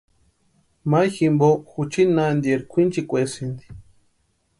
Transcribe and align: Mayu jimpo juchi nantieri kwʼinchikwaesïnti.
Mayu 0.89 1.09
jimpo 1.15 1.49
juchi 1.69 2.01
nantieri 2.15 2.63
kwʼinchikwaesïnti. 2.71 3.65